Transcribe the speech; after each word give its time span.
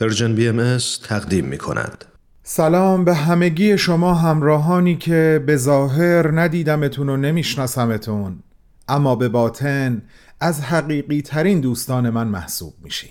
پرژن 0.00 0.34
بی 0.34 0.48
ام 0.48 0.78
تقدیم 1.02 1.44
می 1.44 1.58
کند. 1.58 2.04
سلام 2.42 3.04
به 3.04 3.14
همگی 3.14 3.78
شما 3.78 4.14
همراهانی 4.14 4.96
که 4.96 5.42
به 5.46 5.56
ظاهر 5.56 6.40
ندیدمتون 6.40 7.08
و 7.08 7.16
نمیشناسمتون. 7.16 8.38
اما 8.88 9.16
به 9.16 9.28
باطن 9.28 10.02
از 10.40 10.60
حقیقی 10.60 11.22
ترین 11.22 11.60
دوستان 11.60 12.10
من 12.10 12.28
محسوب 12.28 12.74
میشین. 12.82 13.10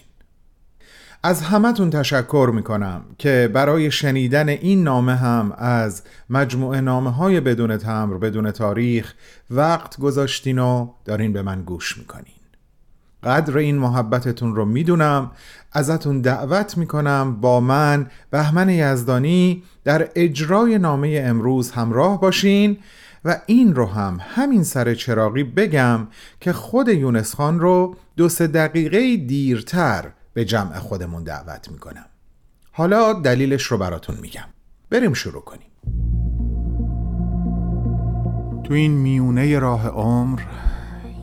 از 1.23 1.41
همتون 1.41 1.89
تشکر 1.89 2.51
می‌کنم 2.53 3.05
که 3.17 3.49
برای 3.53 3.91
شنیدن 3.91 4.49
این 4.49 4.83
نامه 4.83 5.15
هم 5.15 5.51
از 5.57 6.03
مجموعه 6.29 6.81
نامه 6.81 7.11
های 7.11 7.39
بدون 7.39 7.77
تمر 7.77 8.17
بدون 8.17 8.51
تاریخ 8.51 9.13
وقت 9.49 9.99
گذاشتین 9.99 10.59
و 10.59 10.93
دارین 11.05 11.33
به 11.33 11.41
من 11.41 11.61
گوش 11.61 11.97
می‌کنین. 11.97 12.36
قدر 13.27 13.57
این 13.57 13.77
محبتتون 13.77 14.55
رو 14.55 14.65
می‌دونم 14.65 15.31
ازتون 15.71 16.21
دعوت 16.21 16.77
می‌کنم 16.77 17.37
با 17.41 17.59
من 17.59 18.07
بهمن 18.29 18.69
یزدانی 18.69 19.63
در 19.83 20.09
اجرای 20.15 20.77
نامه 20.77 21.23
امروز 21.25 21.71
همراه 21.71 22.21
باشین 22.21 22.77
و 23.25 23.39
این 23.45 23.75
رو 23.75 23.85
هم 23.85 24.17
همین 24.21 24.63
سر 24.63 24.93
چراقی 24.93 25.43
بگم 25.43 26.07
که 26.41 26.53
خود 26.53 26.89
یونس 26.89 27.35
خان 27.35 27.59
رو 27.59 27.95
دو 28.17 28.29
سه 28.29 28.47
دقیقه 28.47 29.17
دیرتر 29.17 30.05
به 30.33 30.45
جمع 30.45 30.79
خودمون 30.79 31.23
دعوت 31.23 31.71
می‌کنم. 31.71 32.05
حالا 32.71 33.13
دلیلش 33.13 33.63
رو 33.63 33.77
براتون 33.77 34.15
میگم. 34.21 34.45
بریم 34.89 35.13
شروع 35.13 35.41
کنیم. 35.41 35.67
تو 38.63 38.73
این 38.73 38.91
میونه 38.91 39.59
راه 39.59 39.87
عمر 39.87 40.41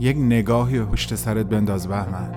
یک 0.01 0.17
نگاهی 0.17 0.81
پشت 0.81 1.15
سرت 1.15 1.47
بنداز 1.47 1.89
بهمن. 1.89 2.31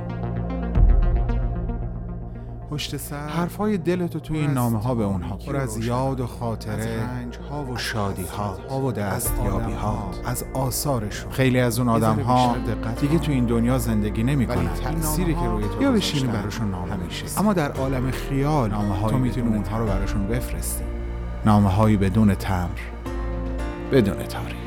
پشت 2.70 2.98
سر 2.98 3.28
حرفای 3.28 3.78
دلتو 3.78 4.20
توی 4.20 4.38
این 4.38 4.52
نامه 4.52 4.82
ها 4.82 4.96
به 4.96 5.04
اونها. 5.04 5.38
پر 5.38 5.56
از 5.56 5.86
یاد 5.86 6.20
و 6.20 6.28
خاطره 6.28 7.04
رنج 7.04 7.38
ها 7.50 7.64
و 7.64 7.78
شادی 7.78 8.24
ها 8.24 8.58
ها 8.70 8.82
و 8.82 8.92
دستیابی 8.92 9.74
ها 9.74 10.12
از 10.26 10.46
آثارشون. 10.54 11.32
خیلی 11.32 11.60
از 11.60 11.80
اون 11.80 11.90
آدم 11.90 12.20
ها 12.20 12.56
دیگه 13.02 13.20
تو 13.20 13.32
این 13.32 13.46
دنیا 13.46 13.78
زندگی 13.78 14.24
نمی‌کنن. 14.24 14.74
تأثیری 14.84 15.34
که 15.34 15.46
روی 15.46 15.64
تو 15.64 15.82
یا 15.82 15.92
بشینی 15.92 16.28
براشون 16.28 16.72
نامه 16.72 16.96
میشه 16.96 17.26
اما 17.40 17.54
در 17.54 17.72
عالم 17.72 18.12
خیال 18.12 18.70
نامه 18.70 19.10
تو 19.10 19.18
می‌تونی 19.18 19.48
اونها 19.48 19.80
رو 19.80 19.86
براشون 19.86 20.28
بفرستی. 20.28 20.84
نامه 21.46 21.70
هایی 21.70 21.98
بدون 21.98 22.36
تمر. 22.36 22.80
بدون 23.92 24.18
تاریخ 24.18 24.67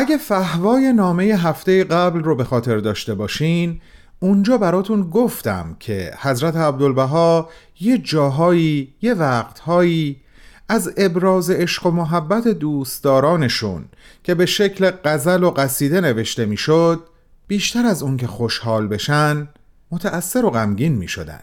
اگه 0.00 0.16
فهوای 0.16 0.92
نامه 0.92 1.24
هفته 1.24 1.84
قبل 1.84 2.20
رو 2.20 2.34
به 2.34 2.44
خاطر 2.44 2.78
داشته 2.78 3.14
باشین 3.14 3.80
اونجا 4.20 4.58
براتون 4.58 5.10
گفتم 5.10 5.76
که 5.80 6.14
حضرت 6.20 6.56
عبدالبها 6.56 7.48
یه 7.80 7.98
جاهایی 7.98 8.94
یه 9.02 9.14
وقتهایی 9.14 10.20
از 10.68 10.92
ابراز 10.96 11.50
عشق 11.50 11.86
و 11.86 11.90
محبت 11.90 12.48
دوستدارانشون 12.48 13.84
که 14.24 14.34
به 14.34 14.46
شکل 14.46 14.90
غزل 15.04 15.42
و 15.42 15.50
قصیده 15.50 16.00
نوشته 16.00 16.46
می‌شد 16.46 17.00
بیشتر 17.46 17.86
از 17.86 18.02
اون 18.02 18.16
که 18.16 18.26
خوشحال 18.26 18.86
بشن 18.86 19.48
متأثر 19.90 20.44
و 20.44 20.50
غمگین 20.50 20.94
می 20.94 21.08
شدن. 21.08 21.42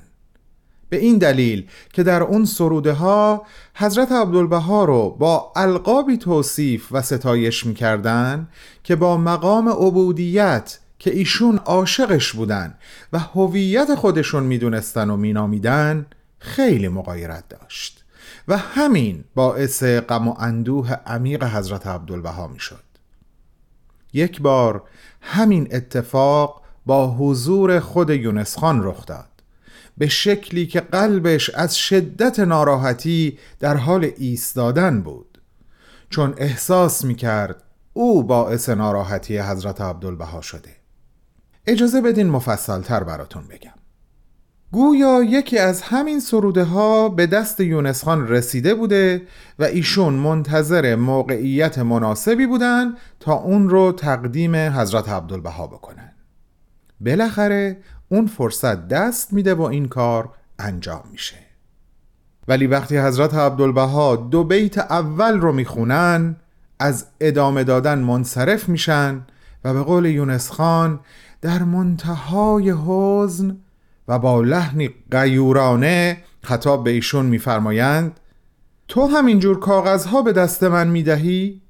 به 0.90 0.98
این 0.98 1.18
دلیل 1.18 1.68
که 1.94 2.04
در 2.04 2.24
اون 2.24 2.46
سروده 2.46 2.94
ها 2.94 3.46
حضرت 3.76 4.12
عبدالبها 4.12 4.86
رو 4.86 5.10
با 5.10 5.52
القابی 5.56 6.18
توصیف 6.18 6.88
و 6.92 7.02
ستایش 7.02 7.66
می‌کردن 7.66 8.48
که 8.84 8.96
با 8.96 9.18
مقام 9.18 9.70
عبودیت 9.70 10.80
که 11.00 11.16
ایشون 11.16 11.58
عاشقش 11.58 12.34
بودن 12.34 12.78
و 13.14 13.20
هویت 13.20 13.96
خودشون 13.96 14.44
می‌دونستن 14.44 15.10
و 15.10 15.18
مینامیدن 15.18 16.06
خیلی 16.40 16.88
مقایرت 16.88 17.44
داشت. 17.50 18.04
و 18.48 18.58
همین 18.58 19.24
باعث 19.36 19.84
غم 19.84 20.28
و 20.28 20.36
اندوه 20.40 20.94
عمیق 20.94 21.44
حضرت 21.44 21.88
عبدالبها 21.88 22.48
می‌شد. 22.48 22.84
یک 24.14 24.42
بار 24.42 24.84
همین 25.22 25.68
اتفاق 25.72 26.62
با 26.86 27.16
حضور 27.16 27.80
خود 27.80 28.10
یونس 28.10 28.58
خان 28.58 28.84
رخ 28.84 29.06
داد. 29.06 29.37
به 29.98 30.08
شکلی 30.08 30.68
که 30.68 30.80
قلبش 30.80 31.50
از 31.50 31.78
شدت 31.78 32.40
ناراحتی 32.40 33.38
در 33.60 33.78
حال 33.78 34.12
ایستادن 34.18 35.02
بود. 35.02 35.42
چون 36.10 36.34
احساس 36.38 37.06
می 37.06 37.16
کرد 37.16 37.64
او 37.94 38.24
باعث 38.24 38.70
ناراحتی 38.70 39.38
حضرت 39.38 39.82
عبدالبها 39.82 40.42
شده. 40.42 40.70
اجازه 41.68 42.02
بدین 42.02 42.30
مفصل 42.30 42.82
تر 42.82 43.04
براتون 43.04 43.44
بگم. 43.48 43.74
گویا 44.72 45.24
یکی 45.24 45.58
از 45.58 45.82
همین 45.82 46.20
سروده 46.20 46.64
ها 46.64 47.10
به 47.10 47.28
دست 47.28 47.60
یونس 47.60 48.04
خان 48.04 48.28
رسیده 48.28 48.76
بوده 48.76 49.22
و 49.60 49.64
ایشون 49.64 50.14
منتظر 50.14 50.96
موقعیت 50.96 51.80
مناسبی 51.80 52.48
بودن 52.48 52.96
تا 53.20 53.34
اون 53.34 53.70
رو 53.70 53.92
تقدیم 53.92 54.56
حضرت 54.56 55.10
عبدالبها 55.10 55.68
بکنن. 55.68 56.12
بالاخره 57.02 57.78
اون 58.10 58.28
فرصت 58.28 58.88
دست 58.88 59.34
میده 59.34 59.54
و 59.54 59.62
این 59.62 59.88
کار 59.88 60.30
انجام 60.60 61.04
میشه 61.12 61.36
ولی 62.48 62.68
وقتی 62.68 62.98
حضرت 62.98 63.34
عبدالبها 63.34 64.16
دو 64.16 64.44
بیت 64.44 64.78
اول 64.78 65.40
رو 65.40 65.52
می‌خونن 65.52 66.36
از 66.80 67.06
ادامه 67.20 67.64
دادن 67.64 68.00
منصرف 68.00 68.70
میشن 68.70 69.26
و 69.64 69.74
به 69.74 69.84
قول 69.84 70.06
یونس 70.06 70.52
خان 70.52 71.00
در 71.42 71.64
منتهای 71.64 72.74
حزن 72.88 73.58
و 74.08 74.20
با 74.20 74.42
لحنی 74.42 74.90
قیورانه 75.12 76.24
خطاب 76.42 76.84
به 76.84 76.90
ایشون 76.90 77.26
میفرمایند 77.26 78.20
تو 78.88 79.08
همینجور 79.08 79.60
کاغذها 79.60 80.22
به 80.22 80.34
دست 80.34 80.64
من 80.64 80.88
می‌دهی؟ 80.88 81.62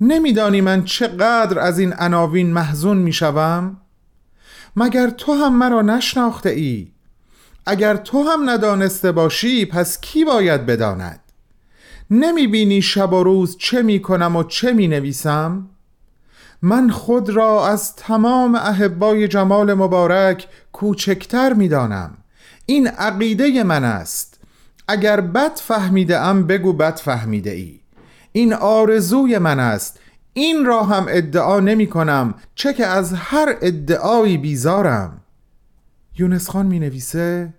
نمیدانی 0.00 0.60
من 0.60 0.84
چقدر 0.84 1.58
از 1.58 1.78
این 1.78 1.92
عناوین 1.92 2.52
محزون 2.52 2.96
می‌شوم؟ 2.96 3.76
مگر 4.76 5.10
تو 5.10 5.32
هم 5.32 5.58
مرا 5.58 5.82
نشناخته 5.82 6.50
ای؟ 6.50 6.88
اگر 7.66 7.96
تو 7.96 8.22
هم 8.22 8.50
ندانسته 8.50 9.12
باشی 9.12 9.64
پس 9.64 10.00
کی 10.00 10.24
باید 10.24 10.66
بداند؟ 10.66 11.20
نمی 12.10 12.46
بینی 12.46 12.82
شب 12.82 13.12
و 13.12 13.22
روز 13.22 13.56
چه 13.56 13.82
می 13.82 14.02
کنم 14.02 14.36
و 14.36 14.42
چه 14.42 14.72
می 14.72 14.88
نویسم 14.88 15.68
من 16.62 16.90
خود 16.90 17.30
را 17.30 17.68
از 17.68 17.96
تمام 17.96 18.54
احبای 18.54 19.28
جمال 19.28 19.74
مبارک 19.74 20.48
کوچکتر 20.72 21.52
می 21.52 21.68
دانم 21.68 22.16
این 22.66 22.86
عقیده 22.86 23.62
من 23.62 23.84
است. 23.84 24.40
اگر 24.88 25.20
بد 25.20 25.56
فهمیده 25.56 26.20
ام 26.20 26.46
بگو 26.46 26.72
بد 26.72 26.96
فهمیده 26.96 27.50
ای 27.50 27.80
این 28.32 28.54
آرزوی 28.54 29.38
من 29.38 29.60
است. 29.60 30.00
این 30.38 30.64
را 30.64 30.82
هم 30.82 31.06
ادعا 31.08 31.60
نمی 31.60 31.86
کنم 31.86 32.34
چه 32.54 32.72
که 32.72 32.86
از 32.86 33.12
هر 33.12 33.56
ادعایی 33.62 34.38
بیزارم. 34.38 35.20
یونس 36.18 36.50
خان 36.50 36.66
می 36.66 36.78
نویسه 36.78 37.54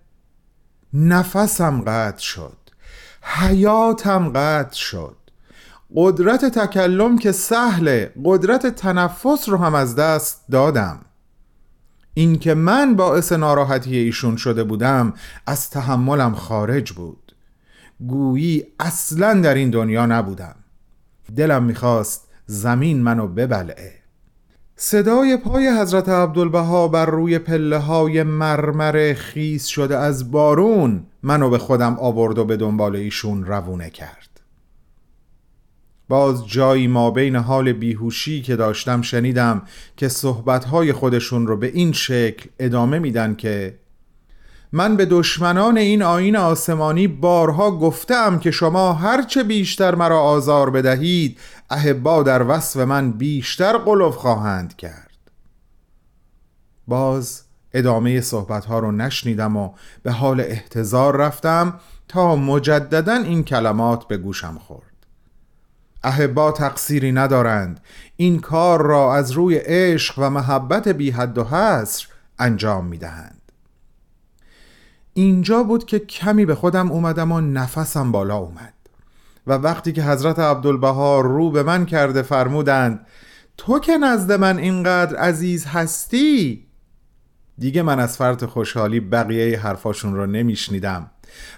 نفسم 0.92 1.80
قطع 1.80 2.18
شد 2.18 2.56
حیاتم 3.22 4.28
قطع 4.28 4.76
شد. 4.76 5.16
قدرت 5.94 6.44
تکلم 6.44 7.18
که 7.18 7.32
سهله 7.32 8.12
قدرت 8.24 8.66
تنفس 8.66 9.48
رو 9.48 9.56
هم 9.56 9.74
از 9.74 9.96
دست 9.96 10.44
دادم. 10.50 11.00
این 12.14 12.38
که 12.38 12.54
من 12.54 12.96
باعث 12.96 13.32
ناراحتی 13.32 13.96
ایشون 13.96 14.36
شده 14.36 14.64
بودم 14.64 15.12
از 15.46 15.70
تحملم 15.70 16.34
خارج 16.34 16.92
بود. 16.92 17.34
گویی 18.00 18.66
اصلا 18.80 19.40
در 19.40 19.54
این 19.54 19.70
دنیا 19.70 20.06
نبودم. 20.06 20.54
دلم 21.36 21.62
می‌خواست 21.62 22.27
زمین 22.50 23.02
منو 23.02 23.26
ببلعه. 23.26 23.92
صدای 24.76 25.36
پای 25.36 25.68
حضرت 25.80 26.08
عبدالبها 26.08 26.88
بر 26.88 27.06
روی 27.06 27.38
پله 27.38 27.78
های 27.78 28.22
مرمر 28.22 29.14
خیس 29.16 29.66
شده 29.66 29.96
از 29.96 30.30
بارون 30.30 31.06
منو 31.22 31.50
به 31.50 31.58
خودم 31.58 31.96
آورد 31.98 32.38
و 32.38 32.44
به 32.44 32.56
دنبال 32.56 32.96
ایشون 32.96 33.44
روونه 33.44 33.90
کرد. 33.90 34.40
باز 36.08 36.46
جایی 36.46 36.86
ما 36.86 37.10
بین 37.10 37.36
حال 37.36 37.72
بیهوشی 37.72 38.42
که 38.42 38.56
داشتم 38.56 39.02
شنیدم 39.02 39.62
که 39.96 40.08
صحبتهای 40.08 40.92
خودشون 40.92 41.46
رو 41.46 41.56
به 41.56 41.66
این 41.66 41.92
شکل 41.92 42.48
ادامه 42.58 42.98
میدن 42.98 43.34
که 43.34 43.78
من 44.72 44.96
به 44.96 45.06
دشمنان 45.06 45.78
این 45.78 46.02
آین 46.02 46.36
آسمانی 46.36 47.08
بارها 47.08 47.70
گفتم 47.70 48.38
که 48.38 48.50
شما 48.50 48.92
هرچه 48.92 49.42
بیشتر 49.42 49.94
مرا 49.94 50.20
آزار 50.20 50.70
بدهید 50.70 51.38
اهبا 51.70 52.22
در 52.22 52.42
وصف 52.42 52.76
من 52.76 53.12
بیشتر 53.12 53.76
قلوف 53.76 54.16
خواهند 54.16 54.76
کرد. 54.76 55.08
باز 56.86 57.42
ادامه 57.72 58.20
صحبتها 58.20 58.78
رو 58.78 58.92
نشنیدم 58.92 59.56
و 59.56 59.70
به 60.02 60.12
حال 60.12 60.40
احتضار 60.40 61.16
رفتم 61.16 61.80
تا 62.08 62.36
مجددا 62.36 63.14
این 63.14 63.44
کلمات 63.44 64.08
به 64.08 64.16
گوشم 64.16 64.58
خورد. 64.58 64.82
اهبا 66.02 66.52
تقصیری 66.52 67.12
ندارند. 67.12 67.80
این 68.16 68.40
کار 68.40 68.82
را 68.82 69.14
از 69.14 69.30
روی 69.30 69.56
عشق 69.56 70.14
و 70.18 70.30
محبت 70.30 70.88
بی 70.88 71.10
حد 71.10 71.38
و 71.38 71.44
حصر 71.44 72.06
انجام 72.38 72.86
می 72.86 72.98
دهند 72.98 73.37
اینجا 75.14 75.62
بود 75.62 75.86
که 75.86 75.98
کمی 75.98 76.44
به 76.44 76.54
خودم 76.54 76.92
اومدم 76.92 77.32
و 77.32 77.40
نفسم 77.40 78.12
بالا 78.12 78.36
اومد. 78.36 78.74
و 79.46 79.52
وقتی 79.52 79.92
که 79.92 80.02
حضرت 80.02 80.38
عبدالبها 80.38 81.20
رو 81.20 81.50
به 81.50 81.62
من 81.62 81.86
کرده 81.86 82.22
فرمودند 82.22 83.06
تو 83.56 83.78
که 83.78 83.98
نزد 83.98 84.32
من 84.32 84.58
اینقدر 84.58 85.16
عزیز 85.16 85.66
هستی؟ 85.66 86.66
دیگه 87.58 87.82
من 87.82 88.00
از 88.00 88.16
فرط 88.16 88.44
خوشحالی 88.44 89.00
بقیه 89.00 89.60
حرفاشون 89.60 90.14
رو 90.14 90.26
نمیشنیدم. 90.26 91.10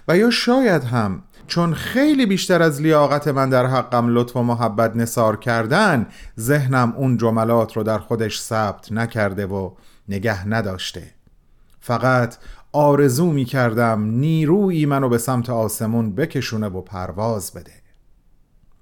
و 0.07 0.17
یا 0.17 0.29
شاید 0.29 0.83
هم 0.83 1.23
چون 1.47 1.73
خیلی 1.73 2.25
بیشتر 2.25 2.61
از 2.61 2.81
لیاقت 2.81 3.27
من 3.27 3.49
در 3.49 3.65
حقم 3.65 4.07
لطف 4.15 4.35
و 4.35 4.43
محبت 4.43 4.95
نصار 4.95 5.37
کردن 5.37 6.07
ذهنم 6.39 6.93
اون 6.97 7.17
جملات 7.17 7.77
رو 7.77 7.83
در 7.83 7.97
خودش 7.97 8.39
ثبت 8.39 8.91
نکرده 8.91 9.45
و 9.45 9.71
نگه 10.09 10.47
نداشته. 10.47 11.03
فقط 11.79 12.35
آرزو 12.71 13.31
می 13.31 13.45
کردم 13.45 14.01
نیرویی 14.01 14.85
منو 14.85 15.09
به 15.09 15.17
سمت 15.17 15.49
آسمون 15.49 16.15
بکشونه 16.15 16.67
و 16.67 16.81
پرواز 16.81 17.53
بده. 17.53 17.71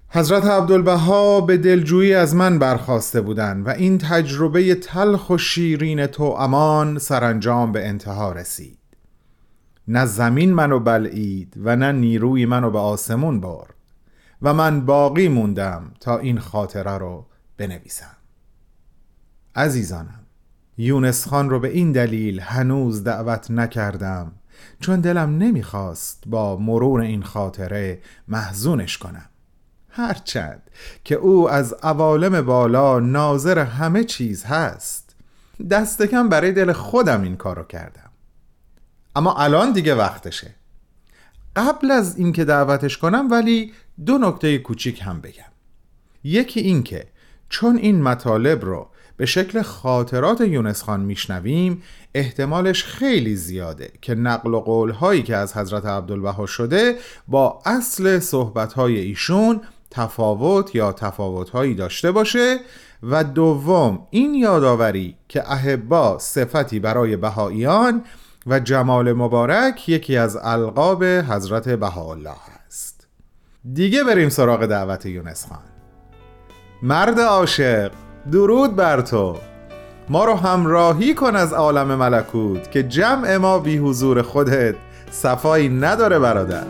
حضرت 0.08 0.44
عبدالبها 0.44 1.40
به 1.40 1.56
دلجویی 1.56 2.14
از 2.14 2.34
من 2.34 2.58
برخواسته 2.58 3.20
بودند 3.20 3.66
و 3.66 3.70
این 3.70 3.98
تجربه 3.98 4.74
تلخ 4.74 5.30
و 5.30 5.38
شیرین 5.38 6.06
تو 6.06 6.24
امان 6.24 6.98
سرانجام 6.98 7.72
به 7.72 7.88
انتها 7.88 8.32
رسید. 8.32 8.78
نه 9.88 10.06
زمین 10.06 10.54
منو 10.54 10.80
بلعید 10.80 11.54
و 11.56 11.76
نه 11.76 11.92
نیروی 11.92 12.46
منو 12.46 12.70
به 12.70 12.78
آسمون 12.78 13.40
برد 13.40 13.74
و 14.42 14.54
من 14.54 14.86
باقی 14.86 15.28
موندم 15.28 15.92
تا 16.00 16.18
این 16.18 16.38
خاطره 16.38 16.98
رو 16.98 17.26
بنویسم. 17.56 18.16
عزیزانم 19.54 20.19
یونس 20.78 21.28
خان 21.28 21.50
رو 21.50 21.60
به 21.60 21.68
این 21.68 21.92
دلیل 21.92 22.40
هنوز 22.40 23.04
دعوت 23.04 23.50
نکردم 23.50 24.32
چون 24.80 25.00
دلم 25.00 25.38
نمی‌خواست 25.38 26.22
با 26.26 26.56
مرور 26.56 27.00
این 27.00 27.22
خاطره 27.22 27.98
محزونش 28.28 28.98
کنم. 28.98 29.26
هرچند 29.88 30.62
که 31.04 31.14
او 31.14 31.50
از 31.50 31.72
عوالم 31.72 32.42
بالا 32.42 33.00
ناظر 33.00 33.58
همه 33.58 34.04
چیز 34.04 34.44
هست 34.44 35.16
دستکم 35.70 36.28
برای 36.28 36.52
دل 36.52 36.72
خودم 36.72 37.22
این 37.22 37.36
کارو 37.36 37.64
کردم. 37.64 38.10
اما 39.16 39.34
الان 39.34 39.72
دیگه 39.72 39.94
وقتشه. 39.94 40.54
قبل 41.56 41.90
از 41.90 42.16
اینکه 42.18 42.44
دعوتش 42.44 42.98
کنم 42.98 43.30
ولی 43.30 43.72
دو 44.06 44.18
نکته 44.18 44.58
کوچیک 44.58 45.02
هم 45.02 45.20
بگم. 45.20 45.52
یکی 46.24 46.60
اینکه 46.60 47.06
چون 47.48 47.76
این 47.76 48.02
مطالب 48.02 48.64
رو 48.64 48.90
به 49.20 49.26
شکل 49.26 49.62
خاطرات 49.62 50.40
یونس 50.40 50.82
خان 50.82 51.00
میشنویم 51.00 51.82
احتمالش 52.14 52.84
خیلی 52.84 53.36
زیاده 53.36 53.90
که 54.00 54.14
نقل 54.14 54.54
و 54.54 54.60
قول 54.60 54.90
هایی 54.90 55.22
که 55.22 55.36
از 55.36 55.56
حضرت 55.56 55.86
عبدالبها 55.86 56.46
شده 56.46 56.96
با 57.28 57.62
اصل 57.66 58.18
صحبت 58.18 58.72
های 58.72 58.98
ایشون 58.98 59.60
تفاوت 59.90 60.74
یا 60.74 60.92
تفاوت 60.92 61.50
هایی 61.50 61.74
داشته 61.74 62.12
باشه 62.12 62.58
و 63.02 63.24
دوم 63.24 64.06
این 64.10 64.34
یادآوری 64.34 65.16
که 65.28 65.52
اهبا 65.52 66.18
صفتی 66.18 66.78
برای 66.78 67.16
بهاییان 67.16 68.04
و 68.46 68.60
جمال 68.60 69.12
مبارک 69.12 69.88
یکی 69.88 70.16
از 70.16 70.38
القاب 70.42 71.04
حضرت 71.04 71.68
بهاءالله 71.68 72.36
است. 72.66 73.06
دیگه 73.72 74.04
بریم 74.04 74.28
سراغ 74.28 74.66
دعوت 74.66 75.06
یونس 75.06 75.46
خان. 75.46 75.62
مرد 76.82 77.20
عاشق. 77.20 77.92
درود 78.32 78.76
بر 78.76 79.00
تو. 79.00 79.36
ما 80.08 80.24
رو 80.24 80.34
همراهی 80.34 81.14
کن 81.14 81.36
از 81.36 81.52
عالم 81.52 81.94
ملکوت 81.94 82.70
که 82.70 82.82
جمع 82.82 83.36
ما 83.36 83.58
بی 83.58 83.78
حضور 83.78 84.22
خودت 84.22 84.74
صفایی 85.10 85.68
نداره 85.68 86.18
برادر. 86.18 86.64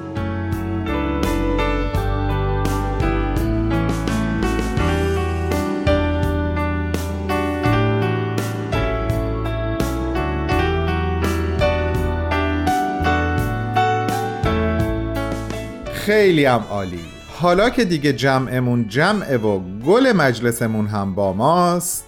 خیلی 15.93 16.45
هم 16.45 16.65
عالی. 16.71 17.20
حالا 17.41 17.71
که 17.71 17.85
دیگه 17.85 18.13
جمعمون 18.13 18.89
جمعه 18.89 19.37
و 19.37 19.61
گل 19.87 20.13
مجلسمون 20.13 20.87
هم 20.87 21.15
با 21.15 21.33
ماست 21.33 22.05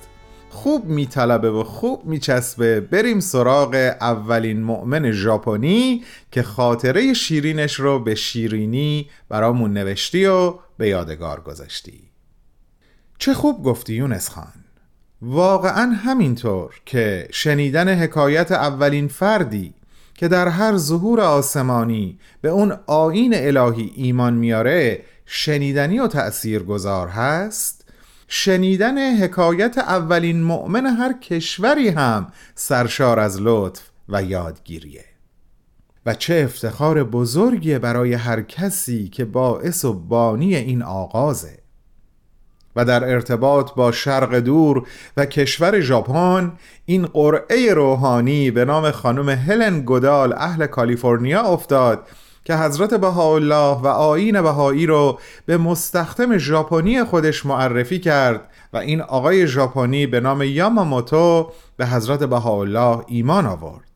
خوب 0.50 0.84
میطلبه 0.84 1.50
و 1.50 1.64
خوب 1.64 2.04
میچسبه 2.04 2.80
بریم 2.80 3.20
سراغ 3.20 3.74
اولین 4.00 4.62
مؤمن 4.62 5.12
ژاپنی 5.12 6.04
که 6.30 6.42
خاطره 6.42 7.12
شیرینش 7.12 7.74
رو 7.74 7.98
به 7.98 8.14
شیرینی 8.14 9.10
برامون 9.28 9.72
نوشتی 9.72 10.26
و 10.26 10.54
به 10.78 10.88
یادگار 10.88 11.40
گذاشتی. 11.40 12.00
چه 13.18 13.34
خوب 13.34 13.64
گفتی 13.64 13.94
یونس 13.94 14.28
خان. 14.28 14.52
واقعا 15.22 15.92
همینطور 16.04 16.74
که 16.86 17.28
شنیدن 17.30 17.88
حکایت 17.88 18.52
اولین 18.52 19.08
فردی 19.08 19.74
که 20.14 20.28
در 20.28 20.48
هر 20.48 20.76
ظهور 20.76 21.20
آسمانی 21.20 22.18
به 22.40 22.48
اون 22.48 22.72
آین 22.86 23.34
الهی 23.36 23.92
ایمان 23.96 24.34
میاره 24.34 25.04
شنیدنی 25.34 25.98
و 25.98 26.06
تأثیر 26.06 26.62
گذار 26.62 27.08
هست؟ 27.08 27.84
شنیدن 28.28 29.16
حکایت 29.16 29.78
اولین 29.78 30.42
مؤمن 30.42 30.86
هر 30.86 31.12
کشوری 31.12 31.88
هم 31.88 32.26
سرشار 32.54 33.20
از 33.20 33.38
لطف 33.40 33.82
و 34.08 34.22
یادگیریه. 34.22 35.04
و 36.06 36.14
چه 36.14 36.42
افتخار 36.44 37.04
بزرگی 37.04 37.78
برای 37.78 38.14
هر 38.14 38.42
کسی 38.42 39.08
که 39.08 39.24
باعث 39.24 39.84
و 39.84 39.92
بانی 39.92 40.56
این 40.56 40.82
آغازه. 40.82 41.58
و 42.76 42.84
در 42.84 43.04
ارتباط 43.04 43.74
با 43.74 43.92
شرق 43.92 44.34
دور 44.34 44.86
و 45.16 45.26
کشور 45.26 45.80
ژاپن 45.80 46.52
این 46.84 47.06
قرعه 47.06 47.74
روحانی 47.74 48.50
به 48.50 48.64
نام 48.64 48.90
خانم 48.90 49.28
هلن 49.28 49.80
گودال 49.80 50.32
اهل 50.32 50.66
کالیفرنیا 50.66 51.42
افتاد 51.42 52.06
که 52.44 52.56
حضرت 52.56 52.94
بهاءالله 52.94 53.80
و 53.82 53.86
آیین 53.86 54.42
بهایی 54.42 54.86
رو 54.86 55.18
به 55.46 55.56
مستخدم 55.56 56.38
ژاپنی 56.38 57.04
خودش 57.04 57.46
معرفی 57.46 58.00
کرد 58.00 58.40
و 58.72 58.76
این 58.76 59.00
آقای 59.00 59.46
ژاپنی 59.46 60.06
به 60.06 60.20
نام 60.20 60.42
یاماموتو 60.42 61.50
به 61.76 61.86
حضرت 61.86 62.22
بهاءالله 62.22 63.04
ایمان 63.06 63.46
آورد. 63.46 63.92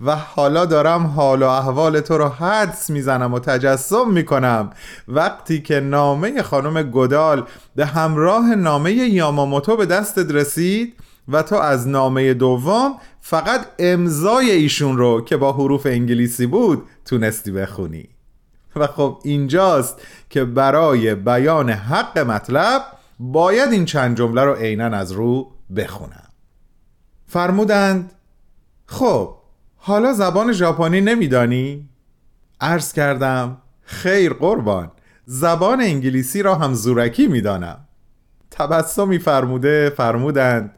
و 0.00 0.16
حالا 0.16 0.64
دارم 0.64 1.06
حال 1.06 1.42
و 1.42 1.46
احوال 1.46 2.00
تو 2.00 2.18
رو 2.18 2.28
حدس 2.28 2.90
می‌زنم 2.90 3.34
و 3.34 3.38
تجسم 3.38 4.10
می‌کنم. 4.10 4.70
وقتی 5.08 5.62
که 5.62 5.80
نامه 5.80 6.42
خانم 6.42 6.82
گدال 6.82 7.44
به 7.76 7.86
همراه 7.86 8.54
نامه 8.54 8.92
یاماموتو 8.92 9.76
به 9.76 9.86
دستت 9.86 10.30
رسید 10.30 10.94
و 11.28 11.42
تو 11.42 11.56
از 11.56 11.88
نامه 11.88 12.34
دوم 12.34 12.94
فقط 13.20 13.66
امضای 13.78 14.50
ایشون 14.50 14.98
رو 14.98 15.20
که 15.20 15.36
با 15.36 15.52
حروف 15.52 15.86
انگلیسی 15.86 16.46
بود 16.46 16.82
تونستی 17.06 17.50
بخونی 17.50 18.08
و 18.76 18.86
خب 18.86 19.20
اینجاست 19.24 20.00
که 20.30 20.44
برای 20.44 21.14
بیان 21.14 21.70
حق 21.70 22.18
مطلب 22.18 22.82
باید 23.18 23.72
این 23.72 23.84
چند 23.84 24.16
جمله 24.16 24.44
رو 24.44 24.54
عینا 24.54 24.86
از 24.86 25.12
رو 25.12 25.52
بخونم 25.76 26.28
فرمودند 27.26 28.12
خب 28.86 29.36
حالا 29.76 30.12
زبان 30.12 30.52
ژاپنی 30.52 31.00
نمیدانی؟ 31.00 31.88
عرض 32.60 32.92
کردم 32.92 33.58
خیر 33.82 34.32
قربان 34.32 34.90
زبان 35.26 35.80
انگلیسی 35.80 36.42
را 36.42 36.54
هم 36.54 36.74
زورکی 36.74 37.26
می‌دانم 37.26 37.78
تبسمی 38.50 39.18
فرموده 39.18 39.90
فرمودند 39.96 40.74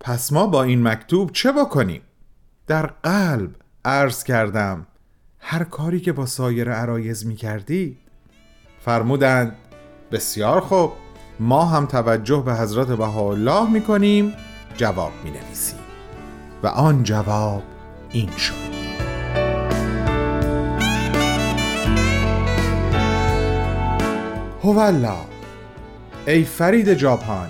پس 0.00 0.32
ما 0.32 0.46
با 0.46 0.62
این 0.62 0.88
مکتوب 0.88 1.32
چه 1.32 1.52
بکنیم؟ 1.52 2.02
در 2.66 2.86
قلب 2.86 3.50
عرض 3.84 4.24
کردم 4.24 4.86
هر 5.44 5.64
کاری 5.64 6.00
که 6.00 6.12
با 6.12 6.26
سایر 6.26 6.72
عرایز 6.72 7.26
می 7.26 7.36
کردی 7.36 7.98
فرمودند 8.84 9.56
بسیار 10.12 10.60
خوب 10.60 10.92
ما 11.40 11.64
هم 11.64 11.86
توجه 11.86 12.42
به 12.46 12.54
حضرت 12.54 12.86
بهاءالله 12.86 13.70
می 13.70 13.80
کنیم 13.80 14.34
جواب 14.76 15.12
می 15.24 15.30
نویسیم 15.30 15.78
و 16.62 16.66
آن 16.66 17.02
جواب 17.02 17.62
این 18.10 18.30
شد. 18.30 18.72
هوالا 24.64 25.16
ای 26.26 26.44
فرید 26.44 26.94
جاپان 26.94 27.48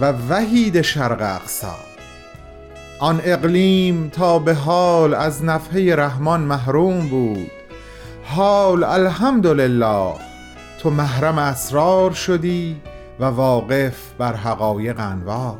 و 0.00 0.12
وحید 0.12 0.82
شرق 0.82 1.22
اقصا. 1.22 1.93
آن 3.04 3.20
اقلیم 3.24 4.08
تا 4.08 4.38
به 4.38 4.54
حال 4.54 5.14
از 5.14 5.44
نفحه 5.44 5.96
رحمان 5.96 6.40
محروم 6.40 7.08
بود. 7.08 7.50
حال 8.24 8.84
الحمدلله 8.84 10.12
تو 10.78 10.90
محرم 10.90 11.38
اسرار 11.38 12.12
شدی 12.12 12.76
و 13.20 13.24
واقف 13.24 14.12
بر 14.18 14.36
حقایق 14.36 15.00
انوار. 15.00 15.56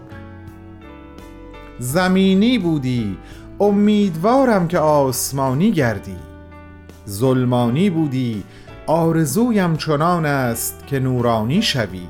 زمینی 1.79 2.59
بودی 2.59 3.17
امیدوارم 3.61 4.69
که 4.69 4.79
آسمانی 4.79 5.73
گردی. 5.73 6.17
ظلمانی 7.09 7.91
بودی 7.91 8.45
آرزویم 8.87 9.77
چنان 9.77 10.27
است 10.27 10.87
که 10.87 10.99
نورانی 10.99 11.63
شوی. 11.63 12.09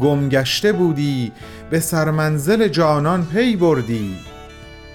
گمگشته 0.00 0.72
بودی 0.72 1.32
به 1.70 1.80
سرمنزل 1.80 2.68
جانان 2.68 3.24
پی 3.24 3.56
بردی. 3.56 4.35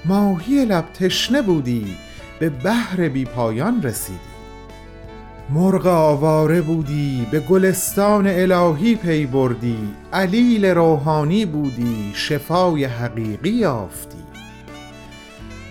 ماهی 0.05 0.65
لب 0.65 0.85
تشنه 0.93 1.41
بودی 1.41 1.97
به 2.39 2.49
بحر 2.49 3.09
بی 3.09 3.25
پایان 3.25 3.83
رسیدی. 3.83 4.19
مرغ 5.49 5.87
آواره 5.87 6.61
بودی 6.61 7.27
به 7.31 7.39
گلستان 7.39 8.27
الهی 8.27 8.95
پی 8.95 9.25
بردی 9.25 9.77
علیل 10.13 10.65
روحانی 10.65 11.45
بودی 11.45 12.11
شفای 12.13 12.85
حقیقی 12.85 13.49
یافتی. 13.49 14.17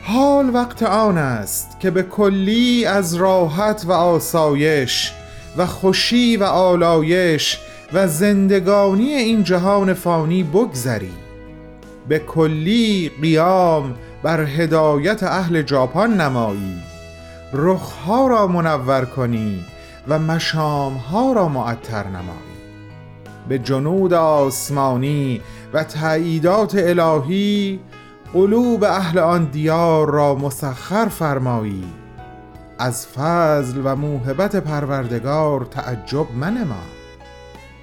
حال 0.02 0.54
وقت 0.54 0.82
آن 0.82 1.18
است 1.18 1.80
که 1.80 1.90
به 1.90 2.02
کلی 2.02 2.84
از 2.84 3.14
راحت 3.14 3.84
و 3.86 3.92
آسایش 3.92 5.12
و 5.56 5.66
خوشی 5.66 6.36
و 6.36 6.44
آلایش 6.44 7.58
و 7.92 8.08
زندگانی 8.08 9.12
این 9.14 9.44
جهان 9.44 9.94
فانی 9.94 10.42
بگذری. 10.42 11.12
به 12.08 12.18
کلی 12.18 13.10
قیام 13.22 13.94
بر 14.22 14.40
هدایت 14.40 15.22
اهل 15.22 15.62
جاپان 15.62 16.20
نمایی. 16.20 16.82
رخها 17.52 18.26
را 18.26 18.46
منور 18.46 19.04
کنی 19.04 19.64
و 20.08 20.18
مشامها 20.18 21.32
را 21.32 21.48
معطر 21.48 22.06
نمایی. 22.06 22.50
به 23.48 23.58
جنود 23.58 24.12
آسمانی 24.14 25.40
و 25.72 25.84
تاییدات 25.84 26.74
الهی 26.74 27.80
قلوب 28.32 28.84
اهل 28.84 29.18
آن 29.18 29.44
دیار 29.44 30.10
را 30.10 30.34
مسخر 30.34 31.08
فرمایی. 31.08 31.84
از 32.78 33.06
فضل 33.06 33.80
و 33.84 33.96
موهبت 33.96 34.56
پروردگار 34.56 35.64
تعجب 35.64 36.26
منما. 36.34 36.82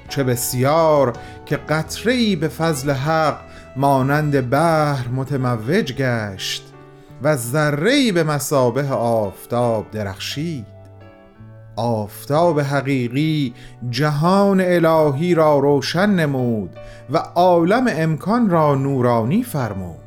چه 0.09 0.23
بسیار 0.23 1.13
که 1.45 1.57
قطره 1.57 2.35
به 2.35 2.47
فضل 2.47 2.91
حق 2.91 3.39
مانند 3.77 4.49
بحر 4.49 5.07
متموج 5.07 5.93
گشت 5.93 6.73
و 7.23 7.35
ذره 7.35 8.11
به 8.11 8.23
مسابه 8.23 8.89
آفتاب 8.89 9.91
درخشید. 9.91 10.65
آفتاب 11.75 12.59
حقیقی 12.59 13.53
جهان 13.89 14.61
الهی 14.61 15.35
را 15.35 15.59
روشن 15.59 16.09
نمود 16.09 16.69
و 17.09 17.17
عالم 17.17 17.85
امکان 17.89 18.49
را 18.49 18.75
نورانی 18.75 19.43
فرمود. 19.43 19.99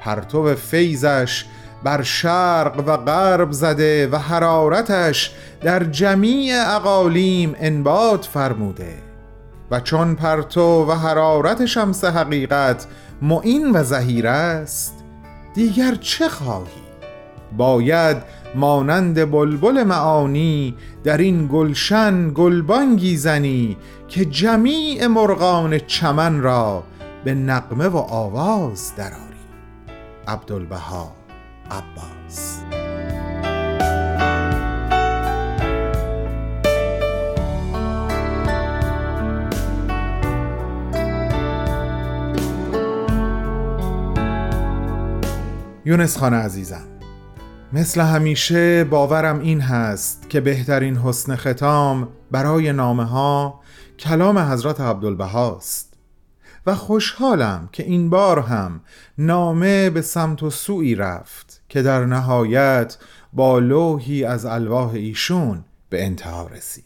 پرتو 0.00 0.54
فیضش 0.54 1.44
بر 1.84 2.02
شرق 2.02 2.84
و 2.86 2.96
غرب 2.96 3.52
زده 3.52 4.08
و 4.08 4.16
حرارتش 4.16 5.34
در 5.60 5.84
جمیع 5.84 6.54
اقالیم 6.76 7.54
انبات 7.58 8.24
فرموده. 8.24 9.11
و 9.72 9.80
چون 9.80 10.14
پرتو 10.14 10.86
و 10.88 10.92
حرارت 10.92 11.66
شمس 11.66 12.04
حقیقت 12.04 12.86
معین 13.22 13.70
و 13.70 13.84
زهیر 13.84 14.26
است 14.26 15.04
دیگر 15.54 15.94
چه 15.94 16.28
خواهی؟ 16.28 16.82
باید 17.56 18.16
مانند 18.54 19.30
بلبل 19.30 19.82
معانی 19.82 20.74
در 21.04 21.18
این 21.18 21.48
گلشن 21.52 22.30
گلبانگی 22.34 23.16
زنی 23.16 23.76
که 24.08 24.24
جمیع 24.24 25.06
مرغان 25.06 25.78
چمن 25.78 26.40
را 26.40 26.82
به 27.24 27.34
نقمه 27.34 27.88
و 27.88 27.96
آواز 27.96 28.92
درآری. 28.96 29.22
عبدالبها 30.28 31.12
عباس 31.70 32.58
یونس 45.84 46.18
خان 46.18 46.34
عزیزم 46.34 46.86
مثل 47.72 48.00
همیشه 48.00 48.84
باورم 48.84 49.40
این 49.40 49.60
هست 49.60 50.30
که 50.30 50.40
بهترین 50.40 50.96
حسن 50.96 51.36
ختام 51.36 52.08
برای 52.30 52.72
نامه 52.72 53.04
ها 53.04 53.60
کلام 53.98 54.38
حضرت 54.38 54.80
عبدالبهاست 54.80 55.94
و 56.66 56.74
خوشحالم 56.74 57.68
که 57.72 57.82
این 57.82 58.10
بار 58.10 58.38
هم 58.38 58.80
نامه 59.18 59.90
به 59.90 60.02
سمت 60.02 60.42
و 60.42 60.50
سوی 60.50 60.94
رفت 60.94 61.62
که 61.68 61.82
در 61.82 62.04
نهایت 62.04 62.96
با 63.32 63.58
لوحی 63.58 64.24
از 64.24 64.46
الواح 64.46 64.90
ایشون 64.90 65.64
به 65.88 66.04
انتها 66.04 66.46
رسید. 66.46 66.84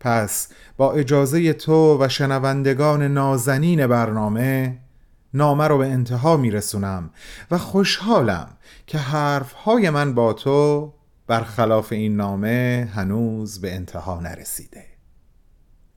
پس 0.00 0.48
با 0.76 0.92
اجازه 0.92 1.52
تو 1.52 1.98
و 2.00 2.08
شنوندگان 2.08 3.02
نازنین 3.02 3.86
برنامه 3.86 4.83
نامه 5.34 5.68
رو 5.68 5.78
به 5.78 5.86
انتها 5.86 6.36
میرسونم 6.36 7.10
و 7.50 7.58
خوشحالم 7.58 8.48
که 8.86 8.98
حرفهای 8.98 9.90
من 9.90 10.14
با 10.14 10.32
تو 10.32 10.92
برخلاف 11.26 11.92
این 11.92 12.16
نامه 12.16 12.88
هنوز 12.94 13.60
به 13.60 13.74
انتها 13.74 14.20
نرسیده. 14.20 14.84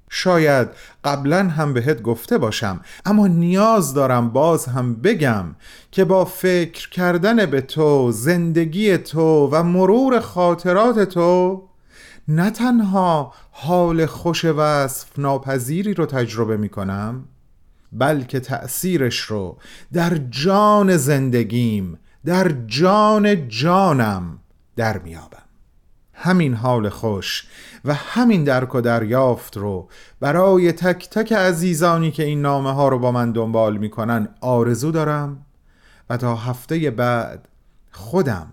شاید 0.10 0.68
قبلا 1.04 1.50
هم 1.50 1.74
بهت 1.74 2.02
گفته 2.02 2.38
باشم 2.38 2.82
اما 3.06 3.28
نیاز 3.28 3.94
دارم 3.94 4.30
باز 4.30 4.66
هم 4.66 4.96
بگم 4.96 5.56
که 5.92 6.06
با 6.06 6.26
فکر 6.26 6.90
کردن 6.90 7.46
به 7.46 7.62
تو 7.62 8.12
زندگی 8.12 8.98
تو 8.98 9.50
و 9.52 9.64
مرور 9.64 10.20
خاطرات 10.20 11.00
تو 11.00 11.64
نه 12.28 12.50
تنها 12.50 13.34
حال 13.52 14.06
خوش 14.06 14.46
وصف 14.46 15.20
ناپذیری 15.20 15.94
رو 15.94 16.06
تجربه 16.06 16.58
می 16.58 16.70
کنم 16.70 17.26
بلکه 17.98 18.40
تأثیرش 18.40 19.20
رو 19.20 19.58
در 19.94 20.18
جان 20.30 20.98
زندگیم 20.98 22.00
در 22.26 22.52
جان 22.68 23.48
جانم 23.48 24.40
در 24.76 24.98
میابم 24.98 25.38
همین 26.14 26.54
حال 26.54 26.90
خوش 26.90 27.48
و 27.86 27.94
همین 27.94 28.44
درک 28.44 28.76
و 28.76 28.82
دریافت 28.82 29.58
رو 29.58 29.90
برای 30.20 30.72
تک 30.72 31.10
تک 31.10 31.34
عزیزانی 31.34 32.12
که 32.12 32.24
این 32.24 32.42
نامه 32.42 32.72
ها 32.74 32.88
رو 32.88 33.00
با 33.00 33.12
من 33.12 33.32
دنبال 33.32 33.78
می‌کنن 33.78 34.28
آرزو 34.42 34.92
دارم 34.92 35.46
و 36.10 36.18
تا 36.18 36.36
هفته 36.36 36.92
بعد 36.92 37.48
خودم 37.92 38.48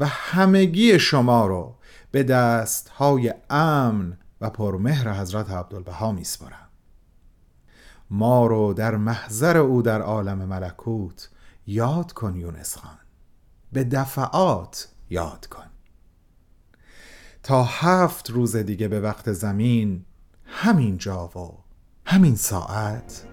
و 0.00 0.06
همگی 0.06 0.98
شما 0.98 1.46
رو 1.46 1.74
به 2.10 2.22
دست 2.22 2.88
های 2.88 3.34
امن 3.50 4.18
و 4.40 4.50
پرمهر 4.50 5.20
حضرت 5.20 5.50
عبدالبها 5.50 6.12
میسپارم. 6.12 6.67
ما 8.10 8.46
رو 8.46 8.72
در 8.74 8.96
محضر 8.96 9.56
او 9.56 9.82
در 9.82 10.02
عالم 10.02 10.38
ملکوت 10.38 11.30
یاد 11.66 12.12
کن 12.12 12.36
یونس 12.36 12.76
خان. 12.76 12.98
به 13.72 13.84
دفعات 13.84 14.88
یاد 15.10 15.46
کن. 15.46 15.64
تا 17.42 17.64
هفت 17.64 18.30
روز 18.30 18.56
دیگه 18.56 18.88
به 18.88 19.00
وقت 19.00 19.32
زمین 19.32 20.04
همین 20.44 20.98
جا 20.98 21.26
و 21.26 21.64
همین 22.04 22.36
ساعت 22.36 23.26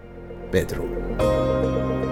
بدرود 0.53 2.04